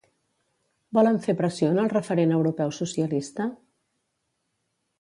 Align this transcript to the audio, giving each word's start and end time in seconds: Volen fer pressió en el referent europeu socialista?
Volen 0.97 1.19
fer 1.25 1.35
pressió 1.41 1.69
en 1.75 1.77
el 1.83 1.91
referent 1.93 2.33
europeu 2.37 2.73
socialista? 2.81 3.47